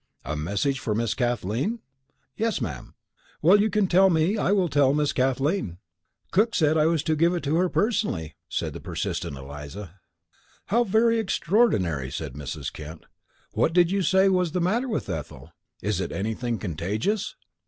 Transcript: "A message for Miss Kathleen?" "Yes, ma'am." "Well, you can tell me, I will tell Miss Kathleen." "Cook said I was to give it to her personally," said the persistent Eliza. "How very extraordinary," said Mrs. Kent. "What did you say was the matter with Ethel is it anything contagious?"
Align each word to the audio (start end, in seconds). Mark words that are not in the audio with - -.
"A 0.25 0.35
message 0.35 0.79
for 0.79 0.95
Miss 0.95 1.13
Kathleen?" 1.13 1.77
"Yes, 2.35 2.59
ma'am." 2.59 2.95
"Well, 3.43 3.61
you 3.61 3.69
can 3.69 3.85
tell 3.85 4.09
me, 4.09 4.35
I 4.35 4.51
will 4.51 4.67
tell 4.67 4.95
Miss 4.95 5.13
Kathleen." 5.13 5.77
"Cook 6.31 6.55
said 6.55 6.75
I 6.75 6.87
was 6.87 7.03
to 7.03 7.15
give 7.15 7.35
it 7.35 7.43
to 7.43 7.57
her 7.57 7.69
personally," 7.69 8.33
said 8.49 8.73
the 8.73 8.81
persistent 8.81 9.37
Eliza. 9.37 9.99
"How 10.69 10.83
very 10.85 11.19
extraordinary," 11.19 12.09
said 12.09 12.33
Mrs. 12.33 12.73
Kent. 12.73 13.05
"What 13.51 13.73
did 13.73 13.91
you 13.91 14.01
say 14.01 14.27
was 14.27 14.53
the 14.53 14.59
matter 14.59 14.87
with 14.87 15.07
Ethel 15.07 15.51
is 15.83 16.01
it 16.01 16.11
anything 16.11 16.57
contagious?" 16.57 17.35